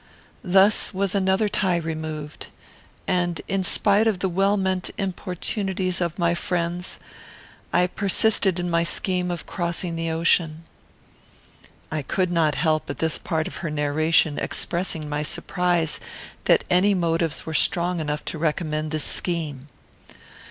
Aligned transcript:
Thus 0.43 0.95
was 0.95 1.13
another 1.13 1.47
tie 1.47 1.77
removed, 1.77 2.47
and, 3.05 3.39
in 3.47 3.63
spite 3.63 4.07
of 4.07 4.17
the 4.17 4.29
well 4.29 4.57
meant 4.57 4.89
importunities 4.97 6.01
of 6.01 6.17
my 6.17 6.33
friends, 6.33 6.97
I 7.71 7.85
persisted 7.85 8.59
in 8.59 8.67
my 8.67 8.83
scheme 8.83 9.29
of 9.29 9.45
crossing 9.45 9.95
the 9.95 10.09
ocean." 10.09 10.63
I 11.91 12.01
could 12.01 12.31
not 12.31 12.55
help, 12.55 12.89
at 12.89 12.97
this 12.97 13.19
part 13.19 13.45
of 13.47 13.57
her 13.57 13.69
narration, 13.69 14.39
expressing 14.39 15.07
my 15.07 15.21
surprise 15.21 15.99
that 16.45 16.63
any 16.67 16.95
motives 16.95 17.45
were 17.45 17.53
strong 17.53 17.99
enough 17.99 18.25
to 18.25 18.39
recommend 18.39 18.89
this 18.89 19.03
scheme. 19.05 19.67